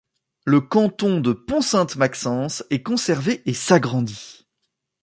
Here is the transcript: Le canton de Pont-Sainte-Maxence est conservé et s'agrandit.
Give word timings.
Le 0.45 0.61
canton 0.61 1.19
de 1.19 1.31
Pont-Sainte-Maxence 1.31 2.63
est 2.71 2.81
conservé 2.81 3.43
et 3.45 3.53
s'agrandit. 3.53 4.47